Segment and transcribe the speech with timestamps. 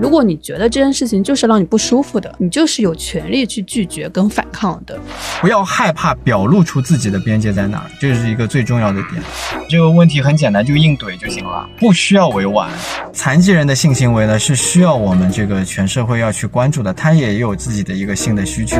[0.00, 4.96] 如果你觉得这件事情就是让你不舒服的，你就是有权利去拒绝跟反抗的。
[5.40, 9.20] 不要害怕表露出自己的边界在哪儿，这是一个最重要的点。
[9.68, 12.70] 这个问题很简单，就硬怼就行了，不需要委婉。
[13.12, 18.76] 残疾人的性行为呢，是需要我们这个全社会要去关注的，他也有自己的一个性的需求。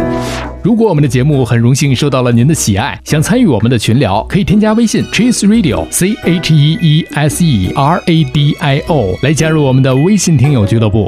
[0.62, 11.07] 如果我们的节目很荣幸受到了您的喜爱，想参与我们的群聊，可以添加微信 Cheese Radio C H E E S E R A D I O 来加入我们的微信听友俱乐部。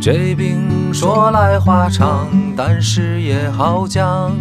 [0.00, 4.32] 这病说来话长，但是也好讲。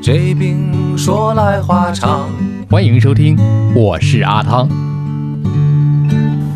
[0.00, 2.30] 这病说来话长。
[2.70, 3.36] 欢迎收听，
[3.74, 4.68] 我是阿汤。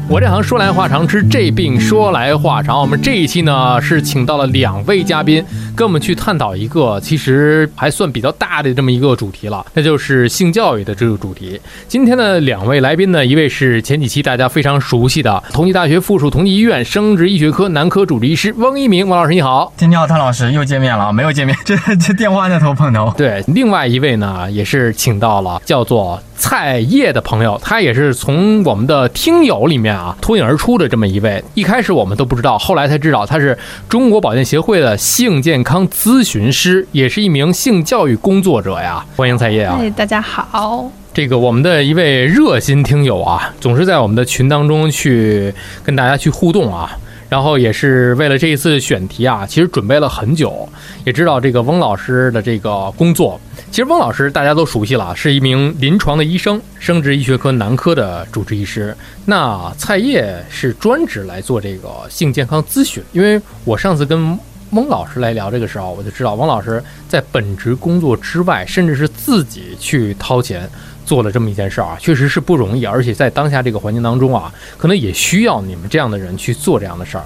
[0.09, 2.81] 我这行说来话长，之这病说来话长。
[2.81, 11.59] 我们这一期呢是请到了两位嘉宾，跟我们去探讨一个其实还算比较大的这么一个主题了，那就是性教育的这个主题。
[11.89, 19.73] 今天的两位来宾呢，一位是前几期大家非常熟悉的同济大学附属同济医院生殖医学科男科主治医师翁一鸣，王老师你好。
[19.79, 23.13] 你好，汤老师，又见面了，没有见面，这 这电话那头碰头。
[23.17, 30.03] 对，另外一位呢也是请到了叫做蔡烨的朋友，他也是从我们的听友里面啊。
[30.03, 33.57] 啊，脱颖而出的这么一位，一开始我们都不知道，后来才知道他是
[33.89, 39.05] 中国保健协会的性健康咨询师，也是一名性教育工作者呀。
[39.17, 39.79] 欢迎蔡叶啊！
[39.81, 40.91] 哎，大家好。
[41.15, 45.53] 这个我们的一位热心听友啊，总是在我们的群当中去
[45.85, 46.99] 跟大家去互动啊。
[47.29, 50.69] 然后也是为了这一次选题啊，其实准备了很久，
[51.03, 53.41] 也知道这个翁老师的这个工作。
[53.71, 58.95] 其实翁老师大家都熟悉了，是一名临床的医生，生殖医学科男科的主治医师。
[59.25, 63.03] 那蔡叶是专职来做这个性健康咨询。
[63.13, 64.39] 因为我上次跟
[64.73, 70.69] 翁老师来聊这个时候，我就知道翁老师在本职工作之外，甚至是自己去掏钱。
[71.05, 77.25] 做了这么一件事儿啊，确实是不容易，而且在当下这个环境当中啊，可能也需要你们这样的人去做这样的事儿。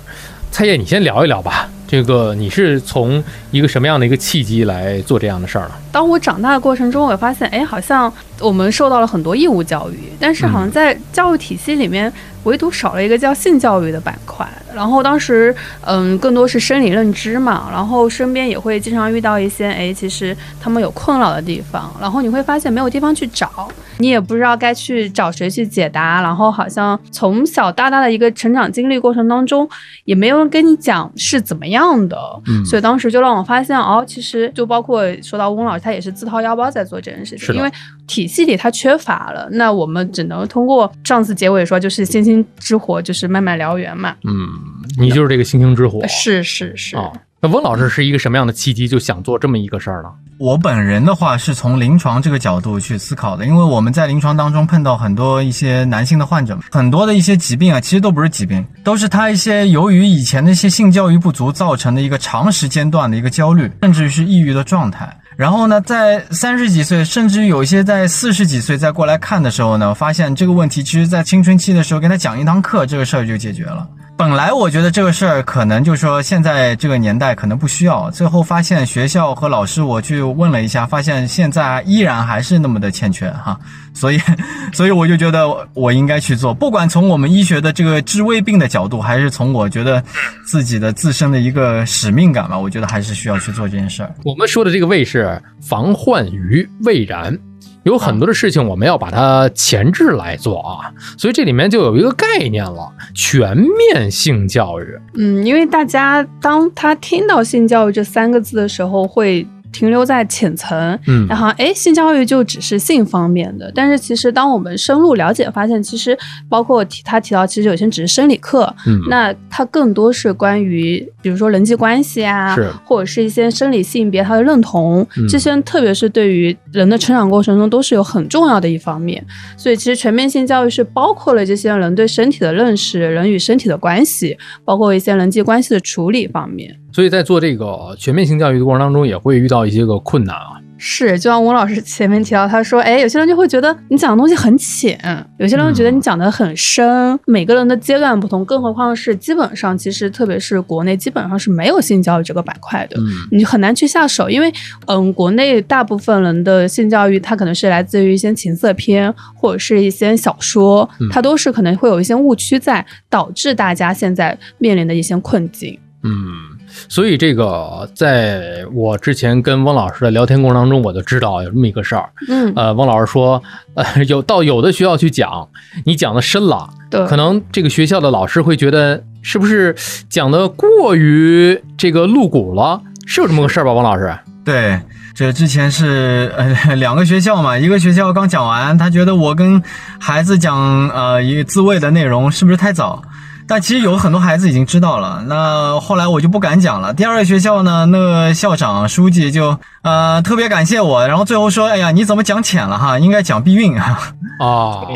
[0.51, 1.69] 蔡烨，你先聊一聊吧。
[1.87, 5.73] 这个你是从一个什么样的一个契机来做这样的事儿呢？
[5.93, 12.11] 当我长大的过程中，我发现，哎，好像我们受到了很多义务教育，但是好像在教育体系里面，
[12.45, 14.49] 唯独少了一个叫性教育的板块。
[14.77, 29.67] 然后当时，嗯，更多是生理认知嘛，然后身边也会经常遇到一些，哎，其实他们有困扰的地方，然后你会发现没有地方去找，你也不知道该去找谁去解答，然后好像从小到大的一个成长经历过程当中，
[30.05, 32.19] 也没有人跟你讲是怎么样的，
[32.67, 37.71] 所以当时就让我发现，哦，其实就包括说到翁老师，他也是自掏腰包在做这件事情，因为
[38.07, 44.66] 体系里他缺乏了，那我们只能通过上次结尾说，就是星星之火，就是慢慢燎原嘛，嗯。
[44.99, 46.97] 你就是这个星星之火，是是是。
[47.39, 50.09] 那翁老师是一个什么样的契机就想做这么一个事儿呢？
[50.39, 65.15] 我本人的话是从临床这个角度去思考的，因为我们在临床当中碰到很多一些男性的患者，很多的一些疾病啊，其实都不是疾病，都是他一些由于以前的一些性教育不足造成的一个长时间段的一个焦虑，甚至于是抑郁的状态。
[65.37, 73.87] 然后呢，在三十几岁，甚至于有一些在四十几岁再过来看的时候呢，发现这个问题，其实在青春期的时候给他讲一堂课，这个事儿就解决了。
[74.19, 83.61] 本来我觉得这个事儿可能就是说现在这个年代可能不需要，最后发现学校和老师我去问了一下，发现现在依然还是那么的欠缺哈，
[83.93, 84.19] 所以，
[84.73, 90.03] 所以我就觉得我应该去做，不管从我们医学的这个治胃病的角度，还是从我觉得
[90.47, 94.15] 自己的自身的一个使命感吧，我觉得还是需要去做这件事儿。
[94.25, 97.39] 我们说的这个胃是防患于未然。
[97.85, 104.99] 有很多的事情我们要把它前置来做啊，所以这里面就有一个概念了：全面性教育。
[105.15, 109.47] 嗯，因为大家当他听到性教育这三个字的时候，会。
[109.77, 116.17] 停留在浅层，嗯，然后哎，性教育就只是性方面的，但是其实当我们深入了解，发现其实
[116.49, 122.71] 包括提他提到，其实有些只是生理课，嗯，那它更多是关于比如说人际关系啊，是。
[122.87, 129.23] 或者是一些生理性别它的认同，这些特别是对于人的成长过程中都是有很重要的一方面，
[129.59, 136.75] 所以其实全面性教育是包括了这些人对身体的认识，人与身体的关系，包括一些人际关系的处理方面。
[136.97, 140.57] 所以在做这个全面性教育的过程当中，也会遇到一些个困难啊。
[140.79, 144.99] 是，就像吴老师前面提到，他说，哎，有些人就会觉得你讲的东西很浅，
[145.37, 147.21] 有些人会觉得你讲的很深。
[147.27, 152.99] 每个人的阶段不同，更何况是基本上，其实特别是国内，基本上是没有性教育这个板块的，
[153.31, 154.51] 你很难去下手，因为，
[154.87, 165.79] 嗯，国内大部分人的性教育，它可能是来自于一些情色片或者是一些小说，它都是可能会有一些误区在，导致大家现在面临的一些困境。
[166.03, 166.56] 嗯。
[166.89, 172.09] 所以这个，在我之前跟汪老师的聊天过程当中，我就知道有这么一个事儿。
[172.29, 173.43] 嗯，呃，汪老师说，
[173.75, 175.49] 呃，有到有的学校去讲，
[175.85, 179.75] 你讲的深了，对，可能这个学校的老师会觉得是不是
[180.09, 182.81] 讲的过于这个露骨了？
[183.07, 184.13] 是有这么个事儿吧，汪老师？
[184.45, 184.81] 对，
[185.15, 189.63] 这之前是呃两个学校嘛，一个学校刚讲完，他觉得我跟
[189.99, 193.03] 孩子讲呃一个自慰的内容是不是太早？
[193.49, 196.93] 但其实有很多孩子已经知道了，那后来我就不敢讲了。
[196.93, 202.99] 第二个学校呢，那个校长、书记就呃特别感谢我，然后最后说：“哎呀，你怎么讲浅了哈？
[202.99, 203.99] 应该讲避孕啊。”
[204.41, 204.89] 哦，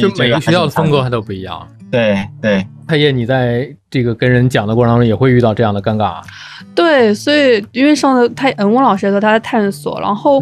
[0.00, 1.66] 就每个学校的风格还都不一样。
[1.90, 6.20] 对对，太叶，你在这个跟人讲的过程当中也会遇到这样的尴尬。
[6.74, 10.40] 对，所以因为上的太嗯，翁老师和他在探索，然后。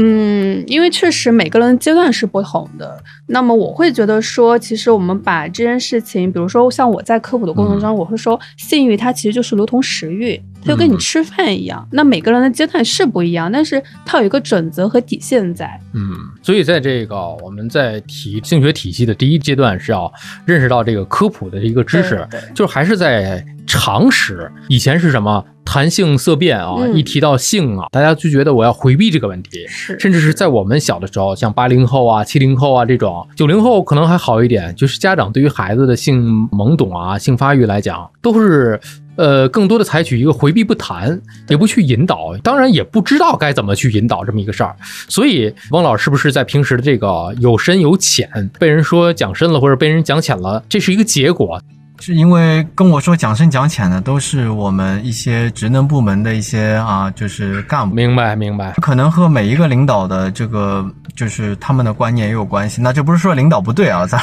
[0.00, 3.02] 嗯，因为确实每个人阶段是不同的。
[3.26, 11.86] 那么我会觉得说，其实我们把这件事情，比如说像我在科普的过程中，我会说，性欲它其实就是如同食欲，它就跟你吃饭一样。
[11.90, 15.68] 那每个人的阶段是不一样，但是它有一个准则和底线在。
[15.92, 20.12] 嗯，所以在这个我们在体性学体系的第一阶段是要
[20.46, 22.24] 认识到这个科普的一个知识，
[22.54, 24.50] 就是还是在常识。
[24.68, 25.44] 以前是什么？
[25.70, 29.66] 谈性色变啊，一提到性啊，大家就觉得我要回避这个问题，
[29.98, 38.80] 甚至是在我们小的时候，像八零后啊、七零后啊这种，九零后可能还好一点，就是家长对于孩子的性懵懂啊、性发育来讲，都是
[39.16, 44.74] 呃更多的采取一个回避不谈，也不去引导，当然也不知道该怎么去引导这么一个事儿。
[45.06, 51.60] 所以汪老是不是在平时的这个有深有浅，被人说讲深了或者被人讲浅了，这是一个结果。
[52.00, 57.94] 是因为跟我说讲深讲浅的都是我们一些职能部门的一些啊，就是干部。
[57.94, 60.84] 明白明白，可能和每一个领导的这个
[61.16, 62.80] 就是他们的观念也有关系。
[62.80, 64.20] 那这不是说领导不对啊，咱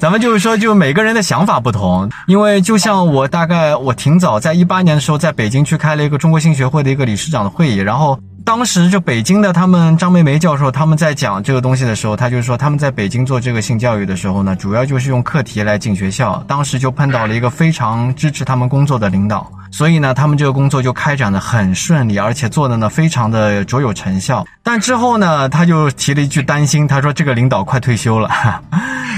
[0.00, 2.10] 咱们就是说就每个人的想法不同。
[2.26, 8.18] 因为就像我大概我挺早在一八年的时候在北京去开了一个中国性学会的一个理事长的会议，然后。
[8.48, 16.42] 当时就北京的他们张梅梅教授他们在讲这个东西的时候，他就说他们在北京做这个性教育的时候呢，主要就是用课题来进学校。
[16.48, 24.46] 当时就碰到了一个非常支持他们工作的领导，所以呢，他们这个工作就开展的很顺利，而且做的呢非常的卓有成效。
[24.62, 28.30] 但之后呢，他就提了一句担心，他说这个领导快退休了。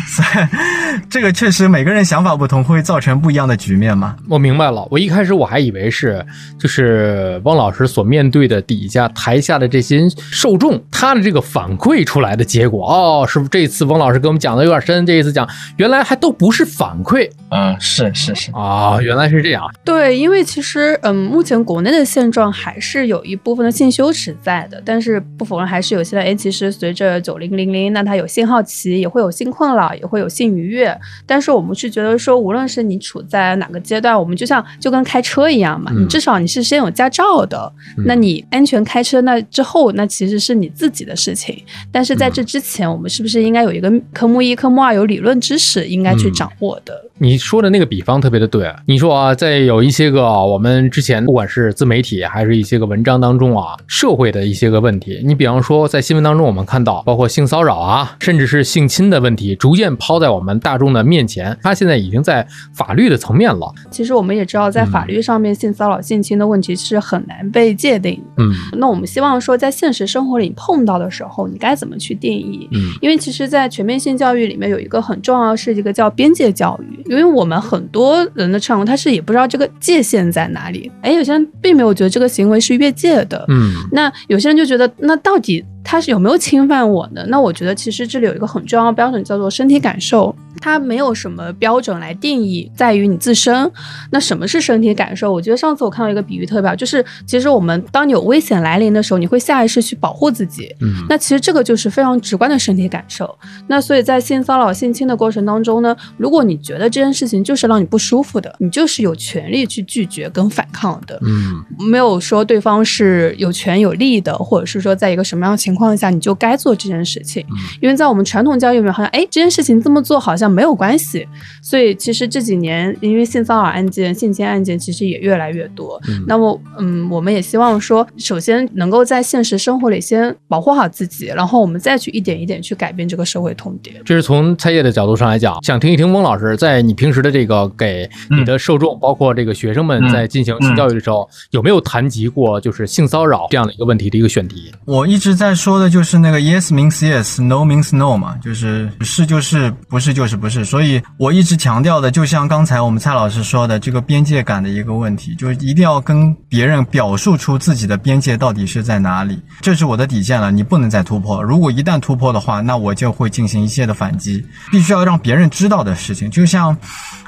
[0.08, 4.16] 所 以这个确实每个人想法不同，会造成不一样的局面嘛。
[4.28, 6.24] 我明白了，我一开始我还以为是
[6.58, 9.08] 就是汪老师所面对的底下。
[9.20, 15.04] 台下的这些受众，他的这个反馈出来的结果哦，是不是这次翁老师给我们讲的有点深？
[15.04, 15.46] 这一次讲，
[15.76, 19.62] 原来还都不是反馈，嗯，是是是啊，原来是这样。
[19.84, 26.22] 对，因为其实嗯，目前国内的现状还是有一部分的性羞耻在的，但是不否认还是有些的。
[26.22, 30.98] 哎，其实随着九零零零，那它有性好奇，也会有性困扰，也会有性愉悦。
[31.26, 37.70] 但是我们是觉得说，无论是你处在哪个阶段，我们就像就跟开车一样嘛，你至少你是先有驾照的，
[38.06, 39.10] 那你安全开车。
[39.10, 41.60] 车那之后，那其实是你自己的事情。
[41.90, 46.94] 但是在这之前，我们是不是应该有一个科目一、科目二有理论知识应该去掌握的？
[47.18, 48.72] 你说的那个比方特别的对。
[48.86, 61.58] 你说啊，在有一些个我们之前不管是自媒体还是一些个文章当中啊，社会的一些个问题，你比方说在新闻当中我们看到，包括性骚扰啊，甚至是性侵的问题，逐渐抛在我们大众的面前。
[61.60, 63.74] 它现在已经在法律的层面了。
[63.90, 68.22] 其实我们也知道，在法律上面，性骚扰、性侵的问题是很难被界定。
[68.38, 69.06] 嗯，那我们。
[69.06, 72.68] 希望说，在现实生活里碰到的时候，你该怎么去定义？
[72.72, 77.02] 嗯，因为其实，在全面性教育里面有一个很重要，是一个叫边界教育。
[77.10, 80.90] 因为我们很多人的成长，他是也不知道这个界限在哪里。
[81.02, 83.44] 哎，有些人并没有觉得这个行为是越界的。
[83.48, 85.64] 嗯，那有些人就觉得，那到底？
[85.82, 87.24] 他是有没有侵犯我呢？
[87.28, 90.32] 那我觉得其实这里有一个很重要的标准，叫做身体感受。
[90.60, 93.70] 它没有什么标准来定义，在于你自身。
[94.12, 95.32] 那什么是身体感受？
[95.32, 100.72] 我觉得上次我看到一个比喻特别好，就是其实我们当你有危险来临的时候，你会下意识去保护自己。
[100.80, 103.36] 嗯，那其实这个就是非常直观的身体感受。
[103.66, 111.18] 那所以在性骚扰、性侵的过程当中呢，如果你觉得这件事情就是让你不舒服的，你就是有权利去拒绝跟反抗的。
[111.22, 115.80] 嗯，没有说对方是有权有利的，或者是说在一个什么样的情况。
[115.80, 117.42] 况下你就该做这件事情，
[117.80, 121.26] 因为在我们传统教育里面，好像哎这件事情这么做好像没有关系。
[121.62, 126.00] 所以其实这几年因为性骚扰案件、性侵案件其实也越来越多。
[126.08, 133.96] 嗯那么嗯，我们也希望说，首先能够在现实生活里先保护好自己，然后我们再去一点一点去改变这个社会痛点。
[134.04, 144.72] 这是从蔡叶的角度上来讲，想听一听翁老师在你平时的这个给你的受众，包括这个学生们嗯在进行性教育的时候，有没有谈及过就是性骚扰这样的一个问题的一个选题？
[144.84, 150.64] 我一直在说的就是那个 yes means yes，no means no 嘛，就是是就是，不是就是不是。
[150.64, 161.42] 所以我一直强调的，就像刚才我们蔡老师说的，这个边界感的一个问题，就是一定要跟别人表述出自己的边界到底是在哪里，这是我的底线了，你不能再突破。
[161.42, 166.76] 如果一旦突破的话，那我就会进行一切的反击，必须要让别人知道的事情，就像。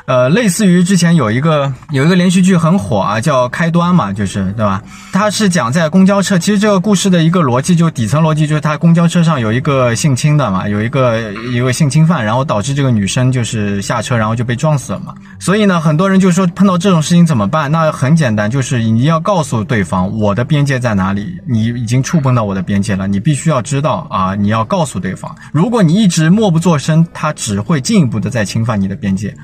[0.04, 4.82] 呃，类似于之前有一个有一个连续剧很火啊，叫《开端》嘛，就是对吧？
[5.12, 15.14] 它是讲在公交车，其实这个故事的一个逻辑就底层逻辑就是，他公交车上有一个性侵的嘛，有一个一个性侵犯，然后导致这个女生就是下车，然后就被撞死了嘛。
[15.38, 17.70] 所以呢，很多人就说碰到这种事情怎么办？
[17.70, 25.32] 那很简单，就是你要告诉对方我的边界在哪里，你已经触碰到我的边界了，你必须要知道啊，你要告诉对方。
[25.52, 29.34] 如果你一直默不作声，他只会进一步的在侵犯你的边界。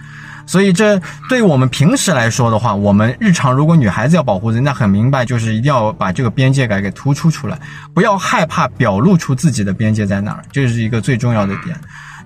[0.48, 7.60] 所以这对我们平时来说的话，我们日常如果女孩子要保护自己，那很明白，就是一定要把这个边界感给突出出来，
[7.92, 11.78] 不要害怕表露出自己的边界在哪儿，这是一个最重要的点。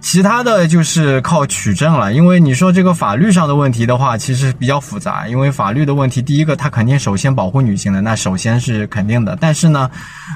[0.02, 5.28] 其他的就是靠取证了，因为你说这个法律上的问题的话，其实比较复杂。
[5.28, 9.38] 因为法律的问题，第一个它肯定首先保护女性的，那首先是肯定的。
[9.40, 9.88] 但是呢，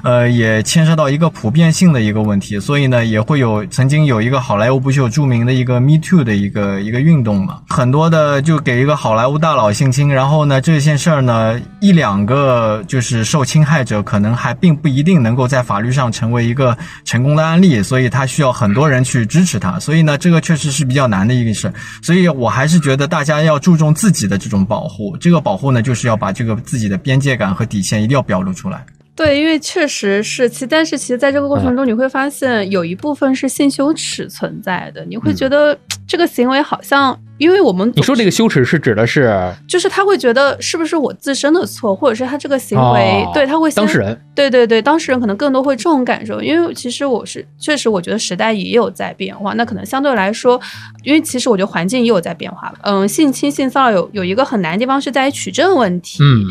[0.04, 21.72] 呃，也牵涉到一个普遍性的一个问题，所以呢，也会有曾经有一个好莱坞不是有著名的一个 Me Too 的一个一个运动嘛，很多的就给一个好莱坞大佬性侵，然后呢，这件事儿呢，一两个就是受侵害者可能还并不一定能够在法律上成为一个成功的案例，所以他需要很多人去支持他，所以呢，这个确实是比较难的一个事。
[22.02, 28.84] 所以我还是觉得大家要注重自己的这种保护，这个保护呢，就是要把这个自己的边界感和底线一定要表露出来。
[29.16, 39.35] 对，因为确实是其，但是其实在这个过程中，你会发现有一部分是性羞耻存在的，你会觉得这个行为好像，因为我们你说这个羞耻是指的是
[39.66, 50.61] 就是他会觉得是不是我自身的错，或者是他这个行为，哦对他会先当事人，对对对，当事人可能更多会这种感受，因为其实我是确实，我觉得时代也有在变化，那可能相对来说，
[51.02, 52.78] 因为其实我觉得环境也有在变化吧。
[52.82, 56.18] 嗯，性侵、性骚扰有有一个很难的地方是在于取证问题。
[56.23, 56.44] 嗯。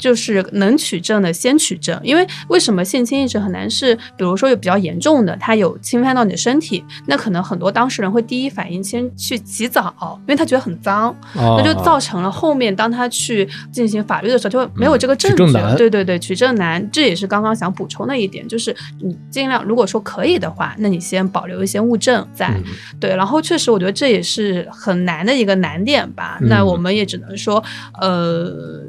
[0.00, 15.52] 就是能取证的先取证，因为为什么性侵一直很难是，比如说有比较严重的，他有侵犯到你的身体，那可能很多当事人会第一反应先去洗澡，因为他觉得很脏，哦那就造成了后面当他去进行法律的时候，就没有这个证据。
[15.76, 22.48] 对对对，取证难，这也是刚刚想补充的一点，就是你尽量如果说可以的话，那你先保留一些物证在。
[22.48, 22.64] 嗯
[22.98, 26.38] 对，然后确实我觉得这也是很难的一个难点吧。
[26.40, 27.62] 嗯那我们也只能说，
[28.00, 28.80] 呃。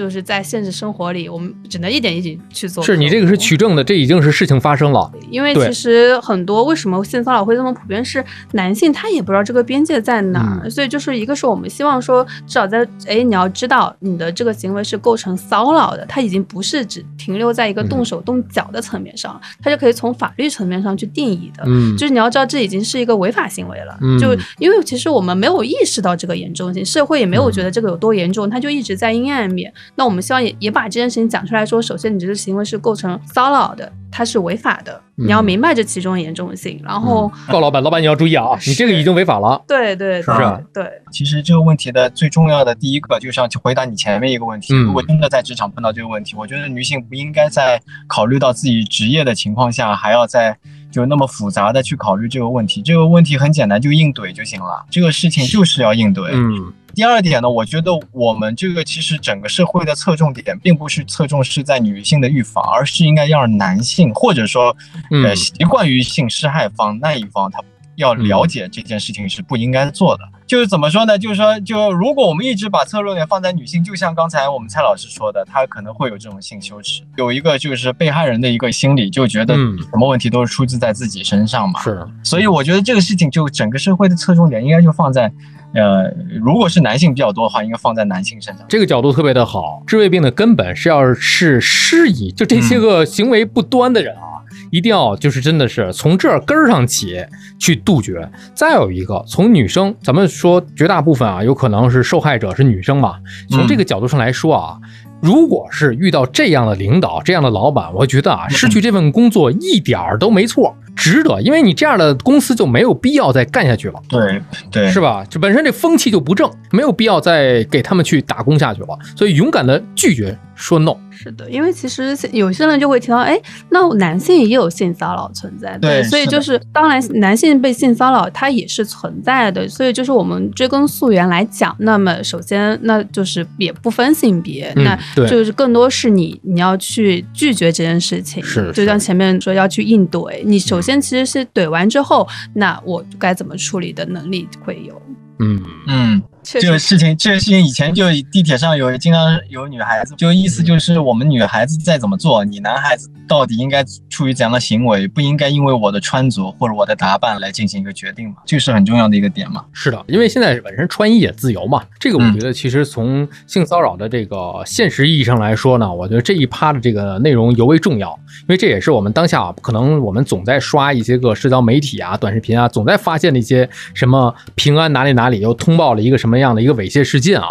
[0.00, 2.82] 就是在现实生活里，我们只能一点一点去做。
[2.82, 5.12] 是你这个是取证的，这已经是事情发生了。
[5.30, 21.62] 因为其实很多为什么性骚扰会这么普遍，是男性他也不知道这个边界在哪儿，嗯所以就是一个是我们希望说，至少在哎你要知道你的这个行为是构成骚扰的，它已经不是只停留在一个嗯动手动脚的层面上，它就可以从法律层面上去定义的。
[21.66, 23.98] 嗯，就是你要知道，这已经是一个违法行为了。
[24.00, 29.70] 嗯就因为其实我们没有意识到这个严重性，社会也没有觉得这个有多严重，它就一直在阴暗面。
[29.94, 36.80] 那我们希望也也把这件事情讲出来说，首先你这个行为是构成骚扰的，它是违法的，嗯你要明白这其中的严重性。
[36.82, 39.62] 然后，告老板，老板你要注意啊，你这个已经违法了。
[39.68, 44.74] 对对对是啊对，其实这个问题的最重要的第一个，就是要去回答你前面一个问题。
[44.74, 50.56] 嗯如果真的在职场碰到这个问题，我觉得女性不应该在考虑到自己职业的情况下，还要在
[50.90, 52.82] 就那么复杂的去考虑这个问题。
[52.82, 54.84] 这个问题很简单，就硬怼就行了。
[54.90, 56.30] 这个事情就是要硬怼。
[56.32, 64.76] 嗯第二点呢，我觉得我们这个其实整个社会的侧重点，并不是侧重是在女性的预防，而是应该让男性或者说
[65.10, 67.60] 嗯呃习惯于性施害方那一方，他
[67.96, 70.22] 要了解这件事情是不应该做的。
[70.46, 71.16] 就是怎么说呢？
[71.16, 81.80] 就是说，就如果我们一直把侧重点放在女性，就像刚才我们蔡老师说的，她可能会有这种性羞耻，有一个就是被害人的一个心理，就觉得嗯什么问题都是出自在自己身上嘛。
[81.80, 85.32] 是所以我觉得这个事情就整个社会的侧重点应该就放在，
[85.74, 88.66] 呃，如果是男性比较多的话，应该放在男性身上。
[88.68, 89.82] 这个角度特别的好。
[89.86, 97.24] 治胃病的根本是要是施以，就这些个行为不端的人啊，一定要就是真的是从这儿根儿上起
[97.58, 98.28] 去杜绝。
[98.54, 103.16] 再有一个，从女生，咱们说绝大部分啊，有可能是受害者是女生嘛，
[103.48, 104.76] 从这个角度上来说啊。
[105.22, 114.00] 如果是遇到这样的领导、这样的老板，我觉得啊，失去这份工作一点儿都没错，值得，因为你这样的公司就没有必要再干下去了。
[114.08, 115.24] 对对，是吧？
[115.28, 118.98] 就本身这风气就不正，没有必要再给他们去打工下去了。
[119.14, 120.96] 所以勇敢的拒绝说 no。
[121.10, 123.38] 是的，因为其实有些人就会提到，哎，
[123.68, 145.02] 那男性也有性骚扰存在，对所以就是当然男性被性骚扰它也是存在的，所以就是我们追根溯源来讲，那么首先那就是也不分性别，嗯那就是更多是你你要去拒绝这件事情，是就像前面说要去硬怼，你首嗯先其实是怼完之后，那我该怎么处理的能力会有，
[145.40, 159.64] 嗯，嗯，这个事情，这个事情以前就地铁上有经常有女孩子，就意思就是我们女孩子再怎么做，你男孩子到底应该出于怎样的行为，不应该因为我的穿着或者我的打扮来进行一个决定嘛，这是很重要的一个点嘛。
[159.72, 177.46] 是的，因为现在本身穿衣也自由嘛，这个我嗯觉得其实从性骚扰的这个现实意义上来说呢，我觉得这一趴的这个内容尤为重要，因为这也是我们当下啊可能我们总在刷一些个社交媒体啊、短视频啊，总在发现的一些什么平安哪里哪里又通报了一个什么样的一个猥亵事件啊，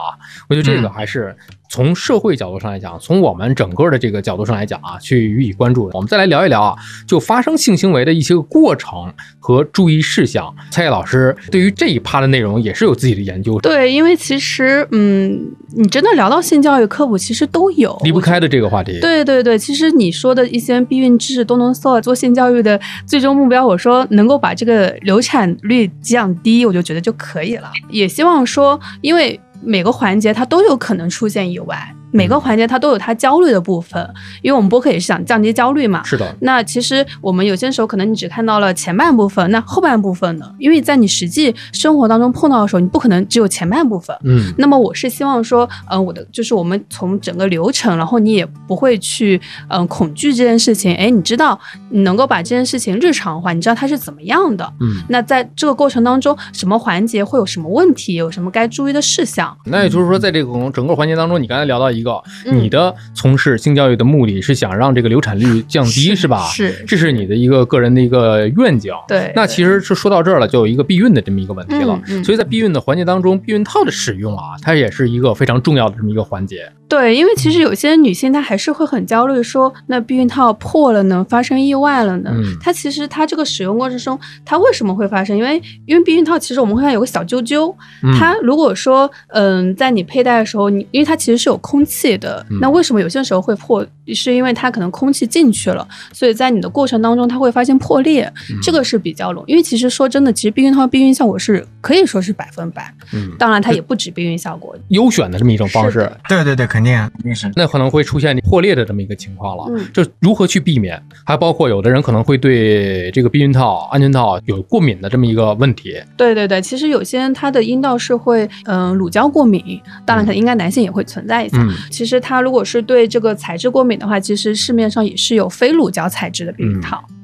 [0.49, 1.35] 我觉得这个嗯还是。
[1.69, 5.91] 从社会角度上来讲，从我们整个的这个角度上来讲啊，去予以关注。
[5.93, 10.51] 我们再来聊一聊啊，就发生性行为的一些个过程和注意事项。
[10.71, 21.89] 蔡叶老师对于这一趴的内容也是有自己的研究，对，因为其实嗯，你真的聊到性教育科普，其实都有离不开的这个话题。，对对对，其实你说的一些避孕知识都能搜。
[21.99, 27.71] 做性教育的最终目标，我说能够把这个流产率降低，我就觉得就可以了。
[27.89, 33.99] 也希望说，因为每个环节它都有可能出现意外，每个环节它都有它焦虑的部分。
[34.41, 36.03] 因为我们播客也是想降低焦虑嘛。
[36.03, 40.51] 是的，那其实我们有些时候可能你只看到了前半部分，那后半部分呢？
[40.59, 44.15] 因为在你实际生活当中碰到的时候，你不可能只有前半部分。
[44.23, 54.65] 嗯，那么我是希望说，嗯、我的就是我们从整个流程，然后你也不会去嗯、恐惧这件事情，哎，你知道你能够把这件事情日常化，你知道它是怎么样的。
[54.79, 59.55] 嗯，那在这个过程当中，什么环节会有什么问题，有什么该注意的事项？
[59.65, 66.45] 那也就是说，在这个整个环节当中，你刚才聊到一个，嗯你的从事性教育的目的是想让这个流产率降低，是吧？
[66.47, 68.93] 是，这是你的一个个人的一个愿景。
[69.07, 69.31] 对。
[69.35, 71.99] 那其实是说到这儿了，就有一个避孕的这么一个问题了。
[72.07, 76.71] 嗯嗯所以在避孕的环节当中，避孕套的使用啊，它也是一个非常重要的这么一个环节。
[76.89, 82.31] 对，因为其实有些女性她还是会很焦虑，说那避孕套破了呢，发生意外了呢。
[82.33, 85.37] 嗯它其实它这个使用过程中，它为什么会发生？
[85.37, 87.73] 因为因为避孕套其实我们会看有个小揪揪，
[88.03, 93.85] 嗯它如果说嗯，在你佩戴的时候，你因为它其实是有空气的，嗯那为什么有些时候会破？
[94.11, 99.51] 是因为它可能空气进去了，所以在你的过程当中，它会发现破裂，嗯这个是比较容易。
[99.51, 104.75] 因为其实说真的，其实避孕套避孕效果是可以说是百分百，嗯，当然它也不止避孕效果。
[104.87, 107.51] 优选的这么一种方式对对，对对对，肯定啊肯定是。
[107.55, 109.65] 那可能会出现破裂的这么一个情况了。
[109.69, 116.01] 嗯就如何去避免，还包括有的人可能会对这个避孕套、安全套有过敏的这么一个问题。
[116.15, 121.57] 对对对，其实有些人他的阴道是会嗯、乳胶过敏，当然可能应该男性也会存在一下。
[121.61, 127.03] 嗯其实他如果是对这个材质过敏的话，其实市面上也是有非乳胶材质的避孕套。
[127.09, 127.15] 嗯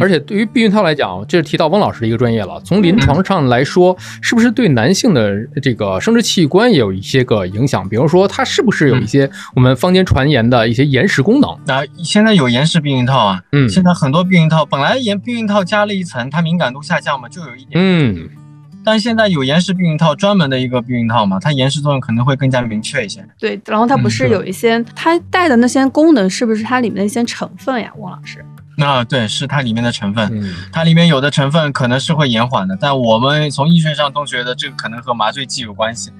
[0.00, 2.58] 而且对于避孕套来讲，这是提到翁老师的一个专业了。
[2.64, 7.86] 从临床上来说，是不是对男性的这个生殖器官也有一些个影响？
[7.86, 11.54] 比如说，它是不是有一些我们坊间传言的一些延时功能？
[11.66, 17.72] 那、现在有延时避孕套啊，嗯现在很多避孕套本来延避孕套加了一层，它敏感度下降嘛，就有一点。
[17.74, 18.28] 嗯，
[18.82, 23.22] 但现在有延时避孕套，专门的一个避孕套嘛，它延时作用可能会更加明确一些。
[23.38, 28.42] 对，然后它不嗯是有一些、它带的那些功能，是不是它里面的一些成分呀，汪老师？
[28.78, 30.28] 那、对，是它里面的成分。
[30.32, 36.12] 嗯它里面有的成分可能是会延缓的，但我们从医学上都觉得这个可能和麻醉剂有关系，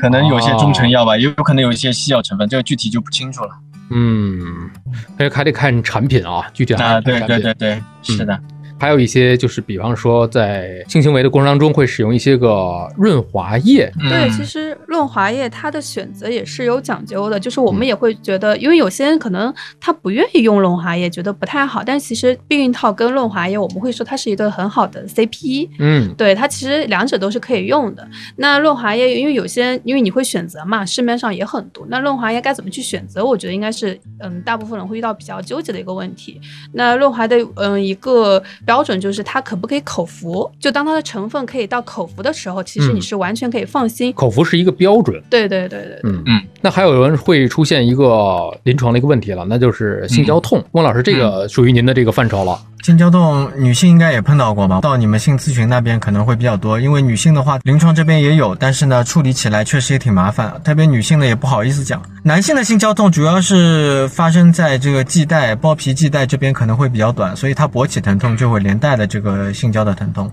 [0.00, 3.50] 可能有些中成药吧，也有可能有一些西药成分，这个具体就不清楚了。
[3.90, 4.70] 嗯，
[5.18, 7.42] 这还得看产品啊，具体还啊，对得看产品。
[7.42, 8.40] 对对对，是的，
[8.82, 13.88] 还有一些就是，比方说在性行为的过程当中会使用一些个润滑液。
[14.10, 25.68] 对，嗯其实润滑液它的选择也是有讲究的，就是我嗯们也会觉得，因为有些人可能他不愿意用润滑液，觉得不太好，但其实避孕套跟润滑液，我们会说它是一对很好的 CP。
[25.78, 28.04] 嗯对它其实两者都是可以用的。
[28.34, 31.86] 那润滑液，因为有些因为你会选择嘛，市面上也很多。
[31.88, 33.24] 那润滑液该怎么去选择？
[33.24, 36.40] 我觉得应该是嗯，大部分人会遇到比较纠结的一个问题。
[36.72, 40.50] 那润滑的嗯一个标准就是它可不可以口服？
[40.58, 44.10] 就当它的成分可以到口服的时候，其实你嗯是完全可以放心。
[44.14, 45.22] 口服是一个标准。
[45.28, 46.00] 对对对对对。
[46.04, 50.64] 嗯嗯，那还有人会出现一个临床的一个问题了，那就是性交痛。
[50.72, 52.58] 孟老师，这个属于您的这个范畴了。
[52.82, 54.80] 性交痛，女性应该也碰到过吧？
[54.80, 62.02] 到你们性咨询那边可能会比较多，因为女性的话，临床这边也有，但是呢，处理起来确实也挺麻烦，特别女性呢也不好意思讲。
[62.24, 70.28] 男性的性交痛主要是发生在这个系带、包皮系带这边可能会比较短，所以它勃起疼痛就会连带的这个性交的疼痛。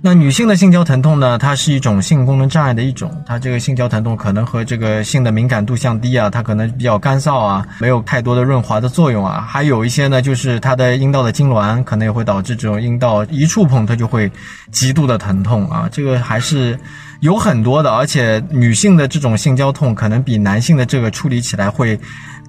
[0.00, 1.36] 那女性的性交疼痛呢？
[1.36, 14.30] 它是一种性功能障碍的一种，它这个性交疼痛可能和这个性的敏感度降低啊，它可能比较干燥啊，没有太多的润滑的作用啊，还有一些呢，就是它的阴道的痉挛可能也会导致这种阴道一触碰它就会
[14.70, 16.78] 极度的疼痛啊，这个还是
[17.18, 21.98] 有很多的，而且女性的这种性交痛可能比男性的这个处理起来会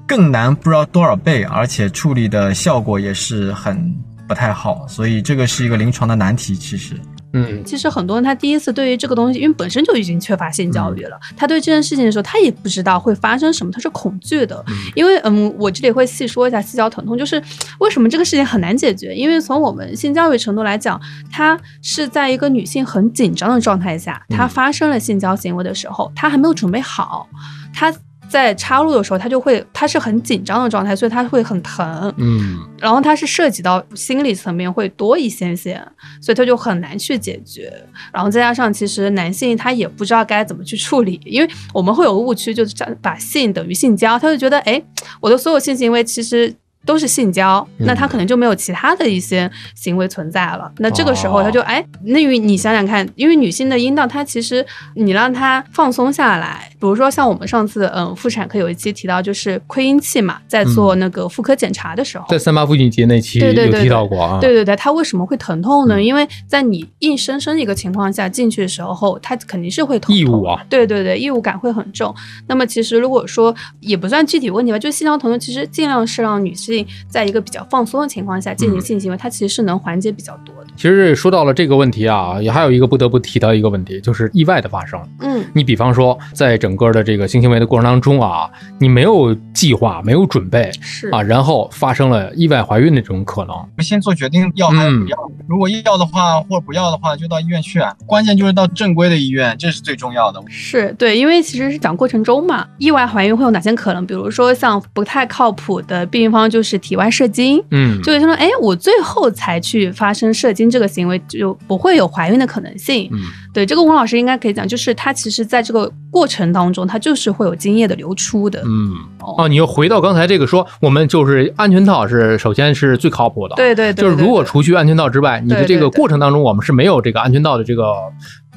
[0.08, 3.92] 更难，不知道多少倍，而且处理的效果也是很
[4.28, 6.96] 不太好，所以这个是一个临床的难题，其实。
[7.34, 14.64] 嗯，其实很多人他第一次对于这个东西，因为本身就已经缺乏性教育了，他对这件事情的时候，他也不知道会发生什么，他是恐惧的。
[14.96, 17.42] 因为嗯，我这里会细说一下性交疼痛，就是
[17.80, 19.14] 为什么这个事情很难解决？
[19.14, 21.00] 因为从我们性教育程度来讲，
[21.32, 27.28] 它是在一个女性很紧张的状态下，她发生了性交行为的时候，她还没有准备好，
[27.74, 27.94] 她。
[28.30, 35.82] 在插入的时候，他就会，他是很紧张的状态，所以他会很疼，嗯，然后它是涉及到心理层面会多一些些，
[36.22, 37.74] 所以他就很难去解决。
[38.14, 44.82] 然后再加上，其实男性他也不知道该怎么去处理，因为我们会有个误区，就是把性等于性交，他就觉得，哎，
[45.20, 46.54] 我的所有性行为其实。
[46.86, 50.72] 都是性交，那他可能就没有其他的一些行为存在了。
[50.78, 54.66] 那这个时候他就哎，那因为你想想看，因为女性的阴道，它其实
[54.96, 64.40] 你让它放松下来，比如说像我们上次嗯妇产科有一期提到，就是窥阴器嘛，在做那个妇科检查的时候，在三八妇女节那期有提到过啊。
[64.40, 66.02] 对对对，它为什么会疼痛呢？
[66.02, 70.16] 因为在你硬生生一个情况下进去的时候，它肯定是会痛。
[70.16, 70.64] 异物啊。
[70.70, 72.16] 对对对，异物感会很重。
[72.48, 76.69] 那么其实如果说也不算具体问题吧，就是性交疼痛，其实尽量是让女性。
[77.08, 80.72] 在一个比较放松的情况下进行性行为，它其实是能缓解比较多的。
[80.76, 85.00] 其实说到了这个问题啊，也还有一个不得不提到一个问题，就是意外的发生。
[85.20, 93.56] 嗯，你比方说，在整个的这个性行为的过程当中啊，你没有计划，没有准备，是啊，然后发生了意外怀孕的这种可能。
[93.84, 97.94] 先做决定要还是不要，如果要的话或者不要的话，就到医院去啊。
[98.06, 100.42] 关键就是到正规的医院，这是最重要的。
[100.48, 104.06] 是对，因为其实是讲过程中嘛，意外怀孕会有哪些可能？
[104.06, 113.10] 比如说像不太靠谱的避孕方就是体外射精，嗯，就有些说，哎，我最后才去发生射精这个行为，就不会有怀孕的可能性。
[113.12, 113.20] 嗯，
[113.54, 118.62] 对，这个吴老师应该可以讲，就是他其实在这个过程当中，他就是会有精液的流出的。
[118.66, 118.94] 嗯，
[119.38, 123.56] 哦，你又回到刚才这个说，我们就是安全套是首先是最靠谱的。
[123.56, 127.84] 对对对，就是如果除去安全套之外，你的这个过程当中，我们是没有这个安全套的这个。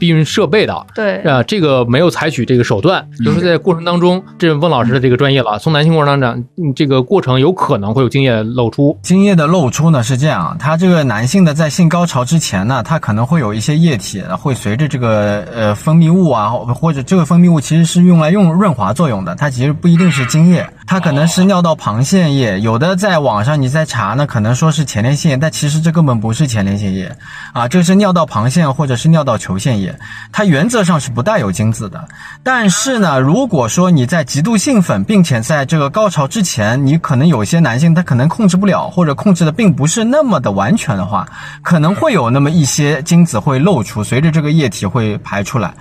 [0.02, 5.60] 避孕设备的，对啊，这个没有采取这个手段，就是在过程当中，这是温老师的这个专业了。
[5.60, 8.98] 从男性过程当中，这个过程有可能会有精液露出。
[9.00, 22.60] 精液的露出呢是这样，它这个男性的在性高潮之前呢，它可能会有一些液体会随着这个呃分泌物啊，或者这个分泌物其实是用来用润滑作用的，它其实不一定是精液，它可能是尿道旁腺液。
[22.60, 27.10] 有的在网上你在查呢，可能说是前列腺液，但其实这根本不是前列腺液
[27.54, 29.98] 啊，这是尿道旁腺或者是尿道球腺液。
[30.30, 32.06] 它原则上是不带有精子的，
[32.42, 41.26] 但是呢，如果说你在极度兴奋，并且在这个高潮之前，你可能有些男性他可能控制不了，或者控制的并不是那么的完全的话，
[41.62, 45.72] 可能会有那么一些精子会漏出，随着这个液体会排出来。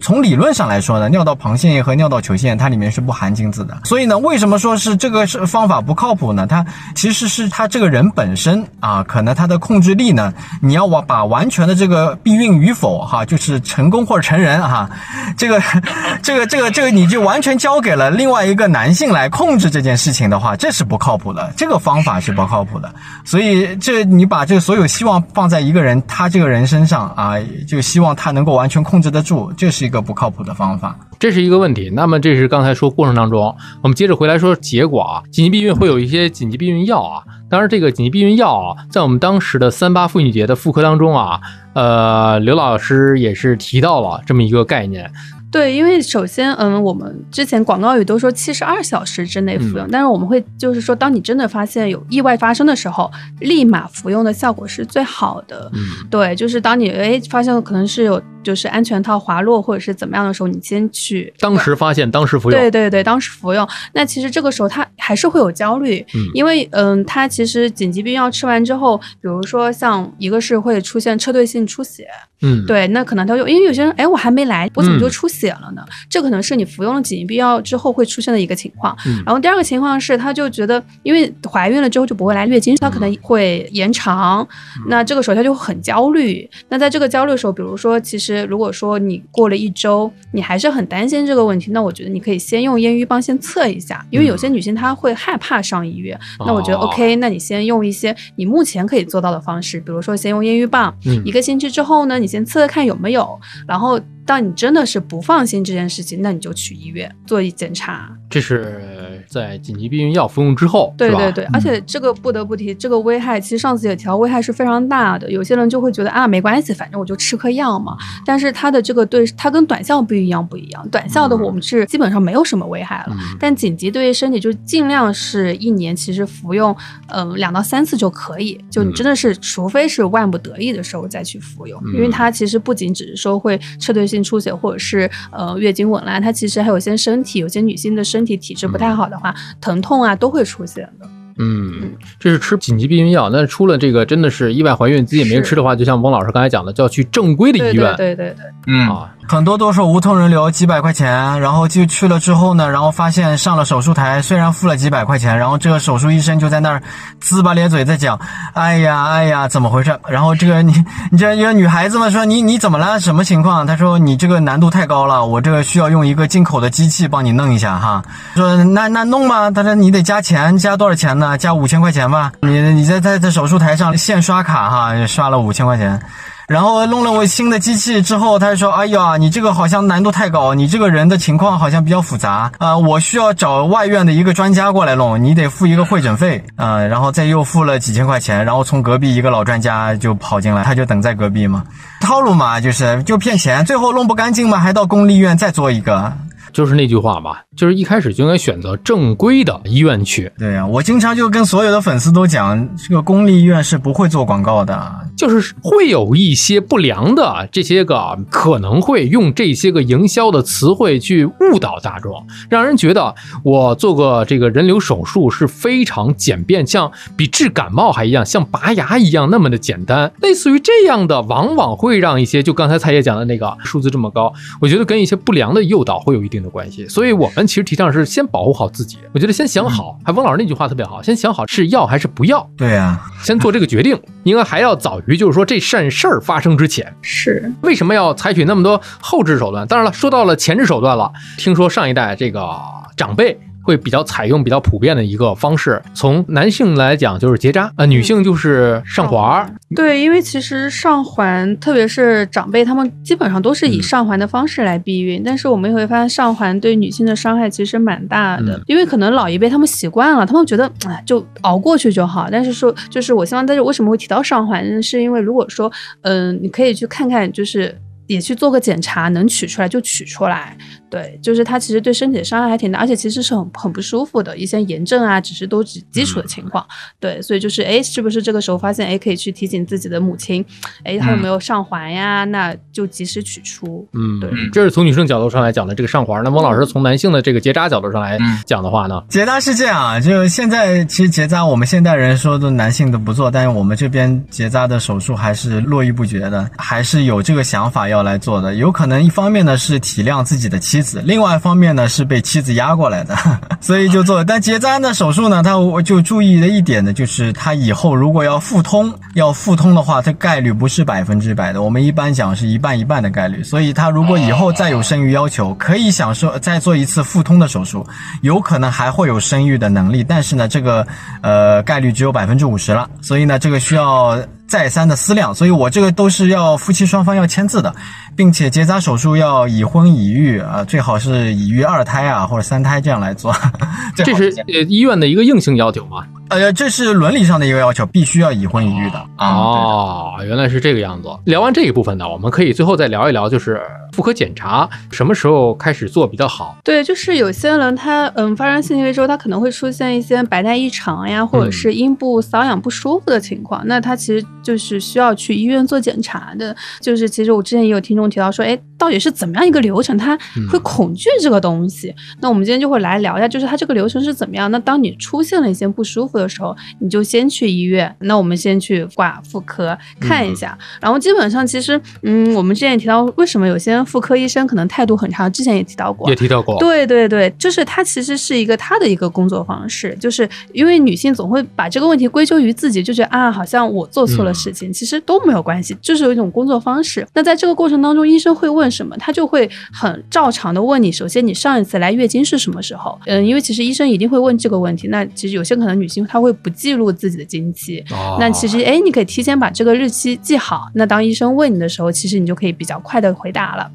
[0.00, 6.46] 从理论上来说呢，尿道旁腺液和尿道球腺它里面是不含精子的，所以呢，为什么说是这个是方法不靠谱呢？
[6.46, 10.32] 它其实是他这个人本身啊，可能他的控制力呢，
[10.62, 14.88] 你要完把完全的这个避孕与否哈，就是成功或者成人哈，
[15.36, 15.60] 这个
[16.22, 22.94] 这个这个这个你就完全交给了另外一个男性来控制这件事情的话，这是不靠谱的，这个方法是不靠谱的。
[23.24, 27.34] 所以这你把这所有希望放在一个人他这个人身上啊，
[27.66, 29.87] 就希望他能够完全控制得住，这是。
[29.88, 31.90] 一个不靠谱的方法，这是一个问题。
[31.94, 35.22] 那么这是刚才说过程当中，我们接着回来说结果啊。
[35.32, 41.40] 紧急避孕会有一些紧急避孕药啊，当然这个紧急避孕药啊，在我们当时的三八妇女节的妇科当中啊，
[41.72, 45.10] 呃，刘老师也是提到了这么一个概念。
[45.50, 55.70] 对，因为首先，嗯，我们之前广告语都说七十二小时之内服用，但是我们会就是说，当你真的发现有意外发生的时候，立马服用的效果是最好的。
[55.72, 58.20] 嗯，对，就是当你哎发现可能是有。
[58.48, 62.58] 就是安全套滑落或者是怎么样的时候，你先去当时发现，当时服用。
[62.58, 63.68] 对对对，当时服用。
[63.92, 72.06] 那其实这个时候他还是会有焦虑，嗯因为嗯，他其实紧急避孕药吃完之后，比如说像一个是会出现撤退性出血，
[72.40, 75.84] 嗯，对，那可能他就因为有些人，哎，我还没来，我怎么就嗯出血了呢？
[76.08, 78.96] 这可能是你服用了紧急避孕药之后会出现的一个情况。
[79.04, 84.46] 嗯然后第二个情况是，他就觉得，因为怀孕了之后就不会来月经，他可能会延长，
[84.86, 86.48] 那这个时候他就很焦虑。
[86.70, 96.18] 那在这个焦虑的时候，比如说，其实如果说你过了一周，你还是很担心这个问题，那我觉得你可以先用验孕棒先测一下，因为有些女性她会害怕上医院。
[96.40, 108.12] 那我觉得哦 OK，那你先用一些你目前可以做到的方式，比如说先用验孕棒，嗯一个星期之后呢，你先测测看有没有，然后当你真的是不放心这件事情，那你就去医院做一检查。
[108.28, 115.30] 这是在紧急避孕药服用之后，对对对，而且这个不得不提，这个危害其实上次也提到，危害是非常大的。
[115.30, 117.96] 有些人就会觉得啊，没关系，反正我就吃颗药嘛。
[118.24, 123.36] 但是它的这个对它跟短效避孕药不一样，短效的我们是基本上没有什么危害了，嗯。
[123.38, 126.74] 但紧急对于身体就尽量是一年其实服用
[127.08, 131.94] 嗯两到三次就可以，就你真的是除非是万不得已的时候再去服用，嗯。
[131.94, 141.08] 因为它其实不仅只是说会撤退性出血或者是呃月经紊乱，它其实还有一些身体有些女性的身体体质不太好的话，疼痛啊都会出现的。
[141.40, 143.28] 嗯，这是吃紧急避孕药。
[143.30, 149.14] 那出了这个真的是意外怀孕，自己没是吃的话，就像翁老师刚才讲的，就要去正规的医院对对对对，嗯，啊。
[149.28, 156.82] 很多都是无痛人流，几百块钱，然后就去了之后呢，然后发现上了手术台，虽然付了几百块钱，然后这个手术医生就在那儿
[157.22, 158.18] 呲吧咧嘴在讲，
[158.54, 159.98] 哎呀哎呀，怎么回事？
[160.08, 162.98] 然后这个你你这一个女孩子嘛，说你你怎么了？
[162.98, 163.66] 什么情况？
[163.66, 168.02] 她说你这个难度太高了，我这个需要用一个进口的机器帮你弄一下哈。
[168.34, 171.36] 说那那弄吧，他说你得加钱，加多少钱呢？
[171.36, 172.32] 加五千块钱吧。
[172.40, 176.00] 你你在在在手术台上现刷卡哈，刷了五千块钱。
[176.48, 182.50] 然后弄了我新的机器之后，他就说：“哎呀，你这个好像难度太高，你这个人的情况好像比较复杂。
[182.56, 186.42] 啊、我需要找外院的一个专家过来弄，你得付一个会诊费。
[186.56, 191.62] 啊、然后再又付了几千块钱，然后从隔壁一个老专家就跑进来，他就等在隔壁嘛，
[192.00, 196.10] 套路嘛，就是就骗钱，最后弄不干净嘛，还到公立医院再做一个。
[196.52, 204.92] 就是那句话吧，就是一开始就应该选择正规的医院去，对呀、我经常就跟所有的粉丝都讲，这个公立医院是不会做广告的。
[205.16, 220.12] 就是会有一些不良的这些个可能会用这些个营销的词汇去误导大众，让人觉得我做个这个人流手术是非常简便，像比治感冒还一样，像拔牙一样那么的简单。
[220.22, 226.86] 类似于这样的，往往会让一些就刚才蔡姐讲的那个数字这么高，我觉得跟一些不良的诱导会有一定的关系。
[226.88, 232.48] 所以我们其实提倡是先保护好自己，我觉得先想好，还翁老师那句话特别好，先想好是要还是不要。
[232.56, 236.94] 对呀、先做这个决定，应该还要早于就是说这善事儿发生之前。
[237.02, 239.66] 是为什么要采取那么多后置手段？
[239.66, 242.48] 当然了，说到了前置手段了，听说上一代这个
[242.96, 243.38] 长辈。
[243.68, 253.82] 会比较采用比较普遍的一个方式，从男性来讲就是结扎，呃，女性就是上环儿，对，因为其实上环，特别是长辈，他们基本上都是以嗯。
[253.82, 258.62] 上环的方式来避孕，但是我们也会发现上环对女性的伤害其实蛮大的，嗯。
[258.66, 262.28] 因为可能老一辈他们习惯了，他们觉得哎就熬过去就好。
[262.32, 265.70] 但是说，就是我希望大家为什么会提到上环，是因为如果说，
[266.02, 267.76] 嗯、你可以去看看，就是。
[268.08, 270.56] 也去做个检查，能取出来就取出来。
[270.90, 276.66] 对，就是它其实对身体的伤害还挺大，而且其实是很很不舒服的，一些炎症啊，只是都是基础的情况。
[276.98, 280.42] 对，所以就是哎，是不是这个时候发现哎，可以去提醒自己的母亲，
[280.84, 282.24] 哎，她有没有上环呀？
[282.24, 283.86] 那就及时取出。
[283.92, 286.24] 嗯，对这是从女生角度上来讲的这个上环。
[286.24, 298.54] 那孟老师从男性的这个结扎角度上来嗯讲的话呢，结扎是这样啊，就现在其实结扎我们现代人说的男性的不做，但是我们这边结扎的手术还是络绎不绝的，还是有这个想法要来做的。
[298.54, 303.16] 有可能一方面呢是体谅自己的妻子，另外一方面呢是被妻子压过来的，
[303.60, 304.22] 所以就做。
[304.24, 313.42] 但结扎的手术呢，它我就注意的一点呢，就是他以后如果要复通，要复通的话，它概率不是百分之百的，我们一般讲是一半一半的概率。
[313.42, 317.86] 所以他如果以后再有生育要求，可以享受再做一次复通的手术，
[318.22, 320.86] 有可能还会有生育的能力，但是呢，这个
[321.22, 325.32] 呃概率只有百分之五十了，所以呢，这个需要再三的思量。
[325.34, 327.72] 所以我这个都是要夫妻双方要签字的，
[328.18, 333.32] 并且结扎手术要已婚已育啊、最好是已育二胎啊或者三胎这样来做。
[333.94, 336.04] 最这是呃医院的一个硬性要求吗？
[336.30, 339.28] 呃，这是伦理上的一个要求，必须要已婚已育的啊。
[339.30, 341.08] 哦，原来是这个样子。
[341.24, 346.58] 聊完这一部分呢，我们可以最后再聊一聊，就是妇科检查什么时候开始做比较好？
[346.62, 356.54] 对，就是有些人他嗯发生性行为之后，他可能会出现一些白带异常呀，或者是阴部瘙痒不舒服的情况，那他其实就是需要去医院做检查的。
[356.80, 360.16] 就是其实我之前也有听众提到说，哎，到底是怎么样一个流程，他
[360.48, 361.94] 会恐惧这个东西？
[362.20, 364.50] 那我们今天就会来聊一下，就是他这个流程是怎么样。
[364.50, 367.94] 那当你出现了一些不舒服的时候，你就先去医院。
[368.00, 376.56] 那我们先去挂妇科看一下，然后基本上其实，嗯，我们之前也提到，为什么有些妇科医生可能态度很差，之前也提到过，也提到过。
[376.60, 387.06] 对对对，就是他其实是一个他的一个工作方式，就是因为女性总会把这个问题归咎于自己，就觉得啊，好像我做错了事情，其实都没有关系，就是有一种工作方式。
[387.14, 390.90] 那在这个过程当中，医生会问什么，他就会很照常的问你。
[390.90, 392.98] 首先，你上一次来月经是什么时候？
[393.06, 394.88] 嗯，因为其实医生一定会问这个问题。
[394.88, 397.84] 那其实有些可能女性她会不记录自己的经期，
[398.18, 400.68] 那其实哎，你可以提前把这个日期记好。
[400.74, 403.70] 那当医生问你的时候，其实你就可以比较快的回答了。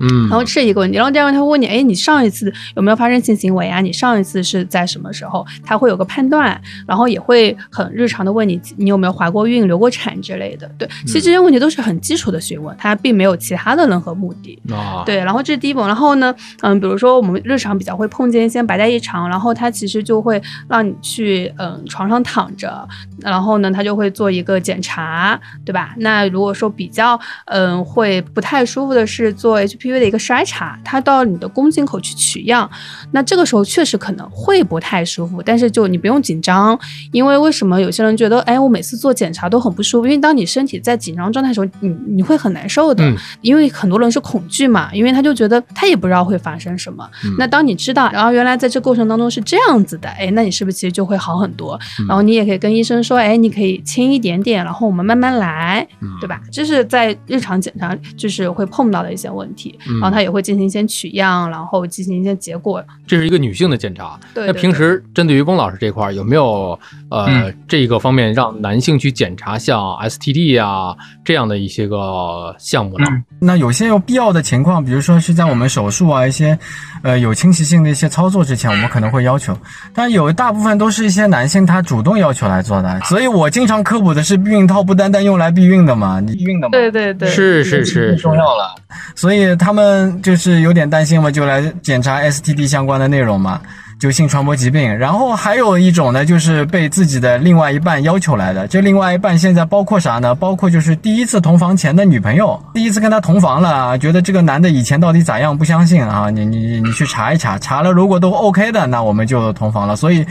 [0.00, 3.80] 嗯，然后这是一个问题，然后第二个他会问你，哎，你上一次有没有发生性行为啊？
[3.80, 5.44] 你上一次是在什么时候？
[5.64, 10.70] 他会有个判断，然后也会很日常的问你，你有没有怀过孕、流过产之类的。
[10.78, 14.60] 对，其实这些问题都是很基础的询问，他并没有其他的任何目的。
[14.70, 16.32] 啊，对，然后这是第一步，然后呢，
[16.62, 22.86] 嗯，比如说我们日常比较会碰见一些白带异常，然后他其实就会让你去嗯床上躺着，
[23.20, 25.94] 然后呢，他就会做一个检查，对吧？
[25.96, 29.87] 那如果说比较嗯会不太舒服的是做 HP。
[29.92, 32.68] 的一个筛查，他到你的宫颈口去取样，
[33.12, 36.78] 那这个时候确实可能会不太舒服，但是就你不用紧张，
[37.12, 43.04] 因为为什么有些人觉得，哎，我每次做检查都很不舒服，因为当你身体在紧张状态的时候，你你会很难受的，
[43.40, 47.08] 因为很多人是恐惧嘛，因为他就觉得他也不知道会发生什么。
[47.38, 51.78] 那当你知道，然后原来在这过程当中是这样子的，哎，那你是不是其实就会好很多？
[52.08, 55.86] 然后你也可以跟医生说，哎，你可以轻一点点，然后我们慢慢来，
[56.20, 56.40] 对吧？
[56.50, 59.77] 这是在日常检查就是会碰到的一些问题。
[59.86, 62.84] 然后他也会进行一些取样，然后进行一些结果。
[63.06, 64.18] 这是一个女性的检查。
[64.34, 64.46] 对。
[64.46, 66.78] 那平时针对于翁老师这块，有没有
[67.10, 73.06] 呃这个方面让男性去检查，像 STD 啊这样的一些个项目呢？
[73.40, 76.58] 那有些有必要的情况，比如说是在我们手术啊一些
[77.02, 79.56] 呃有侵袭性的一些操作之前，我们可能会要求。
[79.94, 86.72] 但有大部分都是一些男性他主动要求来做的，所以我经常科普的是避孕套不单单用来避孕的嘛，避孕的嘛。
[86.72, 87.28] 对对对。
[87.28, 88.16] 是是是。
[88.16, 88.74] 重要了。
[89.14, 93.60] 所以他们就是有点担心嘛，就来检查 STD 相关的内容嘛。
[93.98, 98.68] 就性传播疾病，然后还有一种呢，就是被自己的另外一半要求来的。
[98.68, 100.34] 这另外一半现在包括啥呢？
[100.36, 105.56] 包括就是第一次同房前的女朋友，第一次跟他同房了，觉得这个男的以前到底咋样？
[105.58, 109.96] 不相信啊， 你你你去查一查，查了如果都 OK 的，那我们就同房了。
[109.96, 110.24] 所以，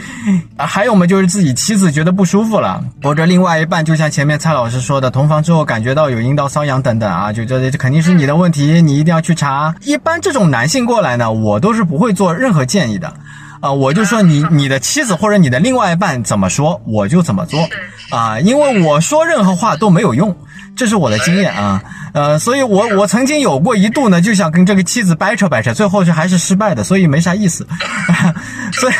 [0.56, 9.74] 还有我们就是自己妻子觉得不舒服了，或者另外一半，就像前面蔡老师说的，同房之后感觉到有阴道瘙痒等等啊，就这这肯定是你的问题，你一定要去查。
[9.82, 13.12] 一般这种男性过来呢，我都是不会做任何建议的。
[13.60, 17.68] 啊，我就说你你的妻子或者你的另外一半怎么说，我就怎么做
[18.10, 20.36] 啊，因为我说任何话都没有用，
[20.76, 27.66] 这是我的经验啊，呃，所以我我曾经有过一度呢，就想跟这个妻子掰扯掰扯，最后是还是失败的，所以没啥意思，
[28.72, 28.94] 所以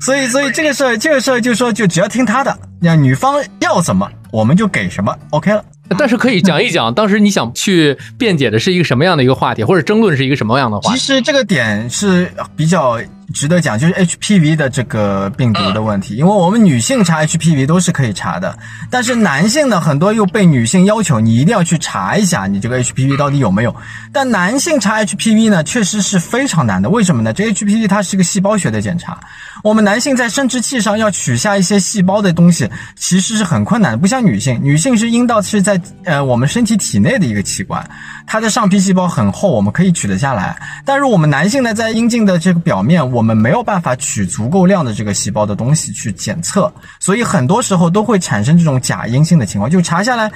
[0.00, 5.64] 所以所以这个事儿这个事儿就说就只要听他的，那女方要什么我们就给什么，OK 了。
[5.96, 10.98] 但是可以讲一讲，当时你想去辩解的是一个什么样的一个话题，或者争论是一个什么样的话题？
[10.98, 13.00] 其实这个点是比较
[13.34, 16.16] 值得讲，就是 HPV 的这个病毒的问题。
[16.16, 18.56] 因为我们女性查 HPV 都是可以查的，
[18.90, 23.74] 但是男性呢，很多又被女性要求你一定要去查一下你这个 HPV 到底有没有。
[24.12, 26.88] 但男性查 HPV 呢，确实是非常难的。
[26.88, 27.32] 为什么呢？
[27.32, 29.18] 这 HPV 它是个细胞学的检查，
[29.62, 35.80] 我们男性在生殖器上要取下一些细胞的东西，其实是很困难的，不像女性，女性是阴道是在。
[36.04, 37.86] 呃，我们身体体内的一个器官，
[38.26, 40.56] 它的上皮细胞很厚，我们可以取得下来。
[40.86, 49.68] 但是我们男性呢，在阴茎的这个表面，我我们没有办法取足够量的这个细胞的东西去检测，所以很多时候都会产生这种假阴性的情况。
[49.68, 50.30] 就查下来，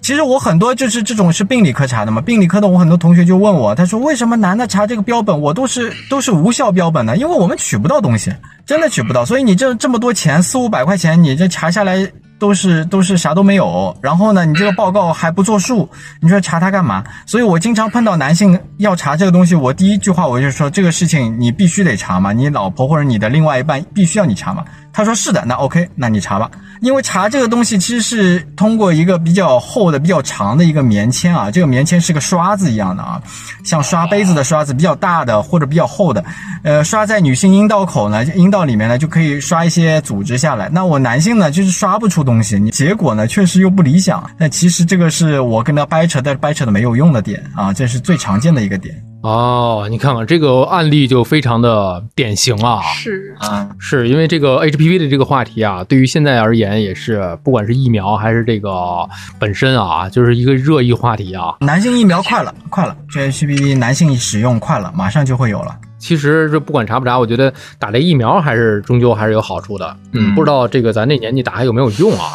[0.00, 7.18] 其实我很多就是这种是病理科查的嘛，病理科的我很多同学就问我，他说为什么男的查这个标本，我都是都是无效标本呢？
[7.18, 8.32] 因为我们取不到东西，
[8.64, 9.26] 真的取不到。
[9.26, 12.10] 所以你这这么多钱，四五百块钱，你这查下来。
[12.42, 15.88] 都是都是啥都没有，然后呢，你这个报告还不作数，
[16.20, 17.04] 你说查他干嘛？
[17.24, 24.64] 所以我经常碰到男性要查这个东西，我第一句话我就说这个事情你必须得查嘛，你老婆或者你的另外一半必须要你查嘛。
[24.92, 26.50] 他说是的，那 OK，那你查吧。
[26.82, 33.22] 因为查这个东西其实是通过一个比较厚的、比较长的一个棉签啊，这个棉签是个刷子一样的啊，
[33.64, 36.24] 像刷杯子的刷子，比较大的或者比较厚的，
[36.64, 40.68] 呃，刷在女性阴道口呢，阴道里面呢就可以刷一些组织下来。
[40.68, 44.28] 那我男性呢就是刷不出东西，你结果呢确实又不理想。
[44.36, 48.94] 那其实这个是我跟他掰扯，但是掰扯的没有用的点啊，这是最常见的一个点。
[49.22, 52.82] 哦，你看看这个案例就非常的典型啊。
[52.82, 59.08] 是啊，是因为这个 HPV 的这个话题啊，对于现在而言也是，不管是疫苗还是这个
[59.38, 61.54] 本身啊，就是一个热议话题啊。
[61.60, 65.76] 男性疫苗快了，快了，这 HPV 男性使用快了，马上就会有了。
[66.02, 69.96] 其实这不管查不查，我觉得打这疫苗还是终究还是有好处的。
[70.12, 72.26] 嗯不知道这个咱这年纪打还有没有用啊？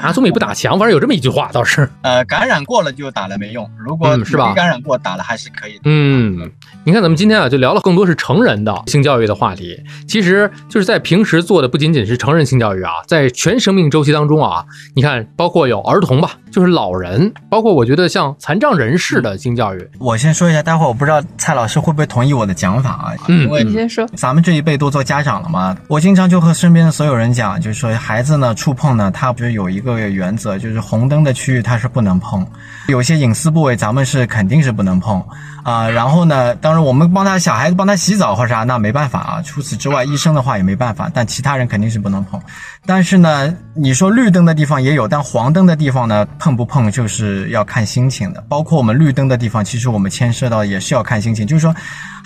[0.00, 1.88] 打总比不打强，反正有这么一句话倒是。
[2.02, 5.80] 呃，感染过了就打了没用，如果嗯是吧没感染过打了还是可以的。
[5.86, 6.48] 嗯，
[6.84, 9.76] 你看咱们今天啊，就聊了更多是成人的性教育的话题。
[10.06, 23.15] 其实就是在平时做的不仅仅是成人性教育啊，在全生命周期当中啊，你看包括有儿童吧，就是老人，包括我觉得像残障人士的性教育，我先说一下，待会儿我不知道蔡老师会不会同意我的讲法啊？
[23.28, 32.46] 嗯因为你先说，咱们这一辈都做家长了嘛，我经常就和身边的所有人讲，就是说孩子呢触碰呢，他不是有一个原则，就是红灯的区域他是不能碰，
[32.88, 35.22] 有些隐私部位咱们是肯定是不能碰
[35.62, 39.42] 啊、然后呢，当然我们帮他小孩子帮他洗澡或啥，那没办法啊。
[39.42, 42.40] 除此之外，医生的话也没办法，但其他人肯定是不能碰。
[42.86, 48.40] 但是呢，你说绿灯的地方也有，但黄灯的地方呢，碰不碰就是要看心情的。
[48.48, 51.74] 包括我们绿灯的地方，其实我们牵涉到也是要看心情，就是说，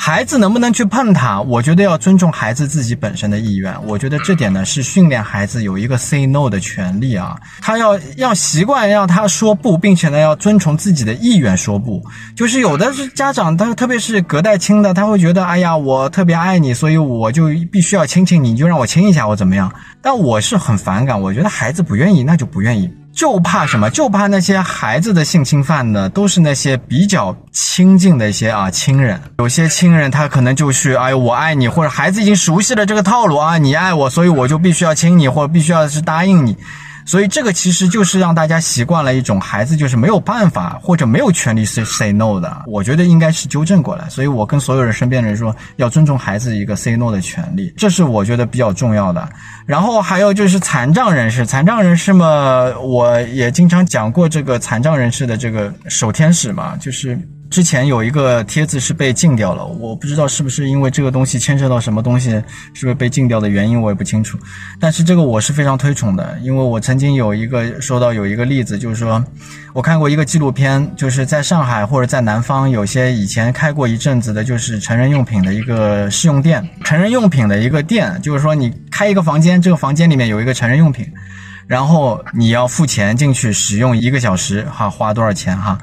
[0.03, 3.75] 孩子能不能去碰它，我觉得要尊重孩子自己本身的意愿。
[3.87, 12.03] 我觉得这点呢是训练孩子有一个 say no 的权利啊，他要要习惯让他说不，并且呢要遵从自己的意愿说不。
[12.35, 19.71] 就是有的是家长，他特别是隔代亲的，他会觉得，哎呀，我特别爱你，所以我就必须要亲亲你，你就让我亲一下，我怎么样？
[20.01, 22.91] 但我是很反感，我觉得孩子不愿意，那就不愿意。
[23.21, 23.91] 就怕什么？
[23.91, 29.21] 就怕那些孩子的性侵犯呢，都是那些比较亲近的一些啊亲人。
[29.41, 36.57] 有些亲人他可能就去，哎，我爱你，或者孩子已经熟悉了这个套路啊，你爱我，所以我就必须要亲你，或者必须要是答应你。
[37.05, 44.09] 所以这个其实就是让大家习惯了一种孩子就是没有办法或者没有权利 say say no 的，我觉得应该是纠正过来。
[44.09, 49.29] 所以我跟所有人身边人说，要尊重孩子一个 say no 的权利，这是我觉得比较重要的。
[49.67, 57.19] 然后还有就是残障人士，残障人士嘛，我也经常讲过这个残障人士的这个守天使嘛，就是。
[57.51, 62.31] 之前有一个帖子是被禁掉了，我不知道是不是因为这个东西牵涉到什么东西，
[62.73, 64.39] 是不是被禁掉的原因，我也不清楚。
[64.79, 69.23] 但是这个我是非常推崇的，因为我曾经有一个说到有一个例子，就是说
[69.73, 81.05] 我看过一个纪录片，就是在上海或者在南方有些以前开过一阵子的，就是成人用品的一个试用店，成人用品的一个店，就是说你开一个房间，这个房间里面有一个成人用品，
[81.67, 85.77] 然后你要付钱进去使用一个小时，哈，花多少钱哈？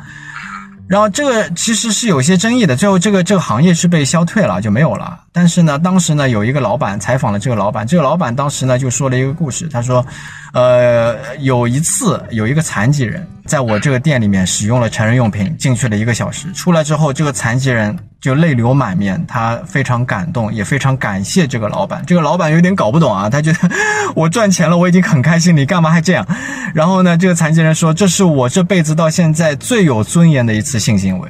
[0.88, 5.20] 然后这个其实是有些争议的，最后这个这个行业是被消退了，就没有了。
[5.34, 10.06] 但是呢，当时呢有一个老板采访了这个老板，这个老板当时呢就说了一个故事，他说，
[10.54, 22.04] 呃，有一次有一个残疾人在我这个店里面使用了成人用品，进去了一个小时，出来之后，这个残疾人就泪流满面，他非常感动，也非常感谢这个老板。
[22.06, 23.60] 这个老板有点搞不懂啊，他觉得
[24.16, 26.28] 我赚钱了，我已经很开心，你干嘛还这样？
[26.74, 31.30] 然后呢，这个残疾人说，这是我这辈子到现在最有尊严的一次性行为。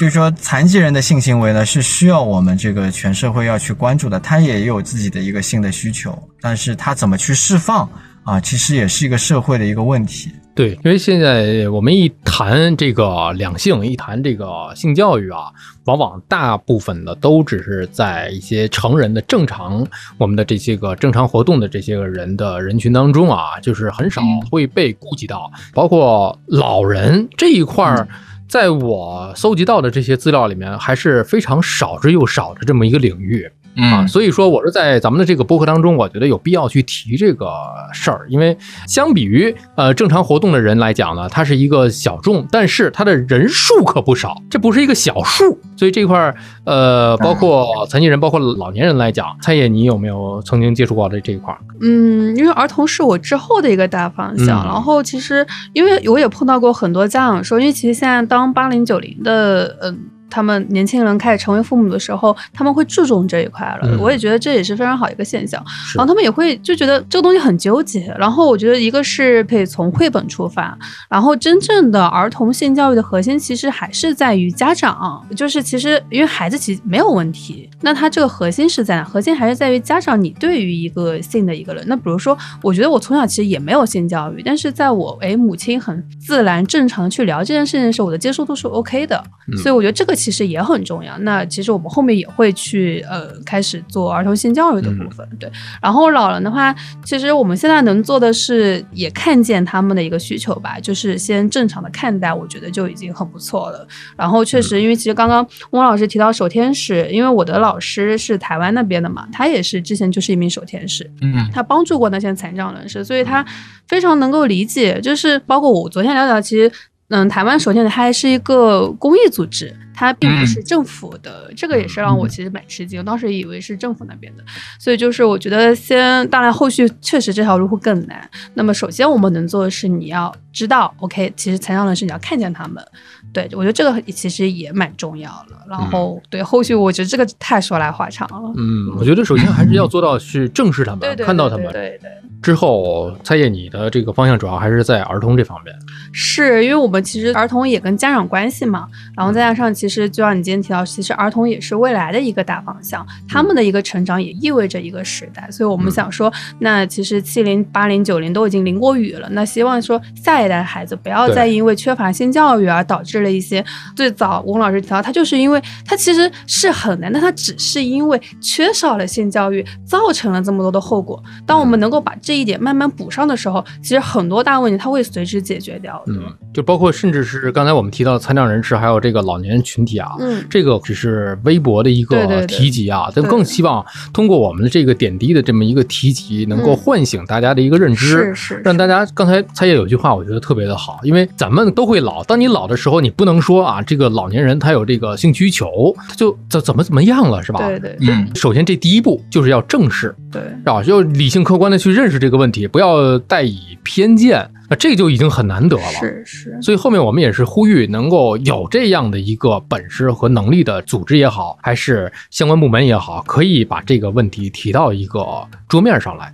[0.00, 4.18] 就是说，残疾人的性行为呢，是需要我们这个全社会要去关注的。
[4.18, 7.88] 他也有自己的一个性的需求，但是他怎么去释放
[8.24, 10.34] 啊，其实也是一个社会的一个问题。
[10.54, 15.50] 对，因为现在我们一谈这个两性，一谈这个性教育啊，
[15.84, 19.86] 往往大部分的都只是在一些成人的正常
[20.18, 28.06] 我们的这些个正常活动的这些个人的人群当中啊，就是很少会被顾及到，包括老人这一块儿。
[28.48, 33.50] 在我搜集到的这些资料里面，还是非常少之又少的这么一个领域。
[33.76, 37.48] 啊，所以说我是在咱们的这个播客当中，我觉得有必要去提这个
[37.92, 38.56] 事儿，因为
[38.86, 51.58] 相比于呃正常活动的人来讲呢，它是一个小众，但是它的人数可不少，这不是一个小数，所以这块儿呃，包括残疾人，包括老年人来讲，蔡野你有没有曾经接触过的这一块儿？
[51.80, 59.98] 嗯，因为儿童是我之后的一个大方向，嗯然后其实因为我也碰到过很多家长说，因为其实现在当八零九零的嗯。
[60.32, 63.80] 他们年轻人开始成为父母的时候，他们会注重这一块了。
[63.84, 65.62] 嗯我也觉得这也是非常好一个现象。
[65.94, 68.12] 然后他们也会就觉得这个东西很纠结。
[68.18, 70.76] 然后我觉得一个是可以从绘本出发，
[71.10, 79.04] 然后真正的儿童性教育的核心其实还是在于家长，就是其实因为孩子其实没有问题，那他这个核心是在哪？
[79.04, 81.84] 核心还是在于家长你对于一个性的一个人。
[81.86, 89.22] 那比如说，我觉得我从小其实也没有性教育，但是在我诶母亲很自然正常地去聊这件事情的时候，我的接受度是 OK 的。
[89.52, 91.18] 嗯所以我觉得这个其其实也很重要。
[91.18, 95.52] 那其实我们后面也会去呃开始做儿童性教育的部分，对。
[95.82, 103.86] 然后老人的话，其实我们现在能做的是也看见他们的一个需求吧，就是先正常的看待，我觉得就已经很不错了。
[104.16, 113.44] 然后确实，因为其实刚刚翁老师提到守天使，因为我的老师是台湾那边的嘛，他也是之前就是一名守天使，嗯他帮助过那些残障人士，所以他
[113.86, 114.98] 非常能够理解。
[115.02, 116.72] 就是包括我昨天了解到，其实
[117.12, 122.98] 嗯，台湾首先它还是一个公益组织，它并不是政府的，这个也是让我其实蛮吃惊。
[122.98, 124.42] 我当时以为是政府那边的，
[124.78, 128.26] 所以就是我觉得先，当然后续确实这条路会更难。
[128.54, 132.82] 那么首先我们能做的是，你要知道，OK，其实残障人士你要看见他们，
[133.30, 135.66] 对我觉得这个其实也蛮重要了。
[135.68, 138.50] 然后对后续，我觉得这个太说来话长了。
[138.56, 141.70] 嗯，我觉得首先还是要做到去正视他们，看到他们。
[141.72, 142.10] 对对。
[142.42, 145.72] 之后，蔡叶，你的这个方向主要还是在儿童这方面。
[146.12, 148.86] 是因为我们其实儿童也跟家长关系嘛，
[149.16, 163.64] 然后再加上其实就像你今天提到，其实儿童也是未来的一个大方向，他们的一个成长也意味着一个时代，所以我们想说，那其实七零、八零、九零都已经淋过雨了，那希望说下一代孩子不要再因为缺乏性教育而导致了一些
[163.96, 171.22] 最早翁老师提到，他就是因为他其实是很难，但他只是因为缺少了性教育造成了这么多的后果。
[171.46, 176.01] 当我们能够把这一点慢慢补上的时候，其实很多大问题它会随之解决掉。
[176.06, 176.22] 嗯，
[176.52, 197.66] 就包括甚至是刚才我们提到的残障人士，还有这个老年人群体啊，嗯，这个只是微博的一个提及啊，但更希望通过我们的这个点滴的这么一个提及，能够唤醒大家的一个认知，是是，让大家刚才蔡叶有句话，我觉得特别的好，因为咱们都会老，当你老的时候，你不能说啊，这个老年人他有这个性需求，他就怎怎么怎么样了，是吧？
[197.66, 204.48] 对对，嗯，首先这第一步就是要正视，对，啊，就理性客观的去认识这个问题，不要带以偏见。
[204.72, 206.62] 那这就已经很难得了，是是。
[206.62, 216.32] 所以后面我们也是呼吁，能够有这样的一个本事和能力的组织也好，还是相关部门也好，可以把这个问题提到一个桌面上来，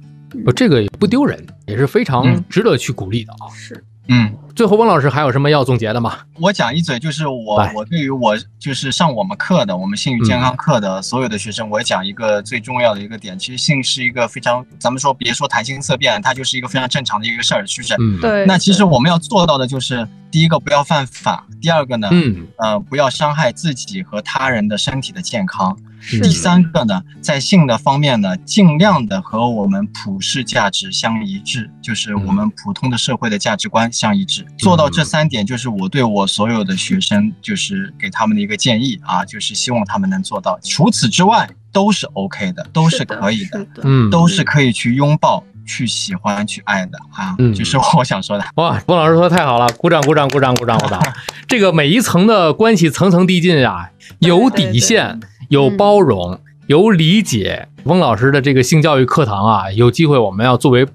[0.55, 3.51] 这个也不丢人，也是非常值得去鼓励的啊。
[3.53, 4.33] 是，嗯。
[4.59, 6.19] 最后，汪老师还有什么要总结的吗？
[6.41, 17.95] 我讲一嘴，就是我我对于我就是上我们课的，我们性与健康课的所有的学生，我讲一个最重要的一个点，其实性是一个非常，咱们说别说谈心色变，它就是一个非常正常的一个事儿，是不是？
[18.01, 18.45] 嗯，对。
[18.47, 25.79] 那其实我们要做到的就是，第一个不要犯法，第二个呢，嗯呃，不要伤害自己和他人的身体的健康。
[26.11, 34.47] 第三个呢，在性的方面呢，尽量的和我们普世价值相一致，就是我们普通的社会的价值观相一致。
[34.57, 40.59] 做到这三点，就是我对我所有的学生，就是给他们的一个建议啊，就是希望他们能做到。
[40.63, 47.35] 除此之外，都是 OK 的，都是可以的，嗯，都是可以去拥抱、去喜欢、去爱的啊。
[47.39, 48.45] 嗯，就是我想说的。
[48.57, 51.01] 哇，翁老师说的太好了，鼓掌，鼓掌，鼓掌，鼓掌，鼓掌。
[51.47, 53.91] 这个每一层的关系层层递进啊，
[54.21, 55.21] 有底线。
[55.49, 57.69] 有包容，有理解。
[57.85, 60.87] 翁老师的这个性教育课堂啊，有机会我们要作为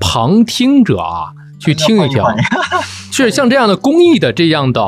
[0.00, 2.22] 旁听者啊，去听一听。
[3.10, 4.80] 是像这样的公益的这样的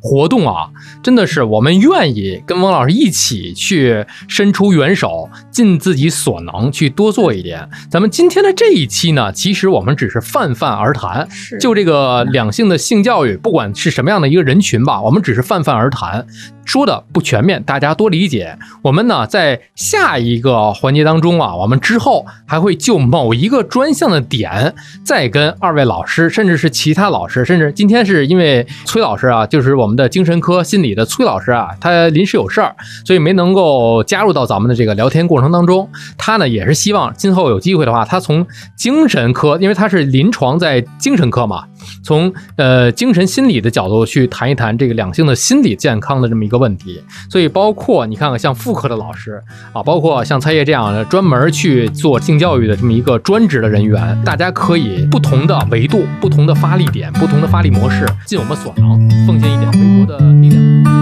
[0.00, 0.68] 活动啊，
[1.04, 7.68] 真的是我们愿意跟翁老师一起去伸出援手，尽自己所能去多做一点。
[7.88, 11.28] 咱们今天的这一期呢，其实我们只是泛泛而谈，
[11.60, 16.26] 就这个两性的性教育，不管是什么样的一个人群吧，我们只是泛泛而谈。
[16.64, 18.58] 说的不全面，大家多理解。
[18.82, 24.74] 我们呢，在下一个环节当中啊，我们之后还会就某一个专项的点，
[25.04, 35.86] 再跟二位老是，甚至是其他老师，甚至今天是因为崔老师啊，就是我们的精神科心理的崔老师啊，他临时有事儿，所以没能够加入到咱们的这个聊天过程当中。
[36.16, 41.64] 他呢，也是希望今后有机会的话，他从精神科，因为他是临床在精神科嘛，
[42.02, 46.56] 从呃精神心理的角度去谈一谈这个两性的心理健康的这么一个。
[46.56, 49.42] 问题，所以包括你看看像妇科的老师
[49.74, 60.95] 啊，包括像蔡烨这样的专门去做性教育的这么一个专职的人员，大家可以不同的维度、不同的发力点、不同的发力模式，尽我们所能，奉献一点微薄的力量。